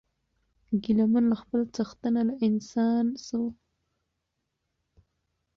[0.81, 3.41] ګیله من له خپل څښتنه له انسان سو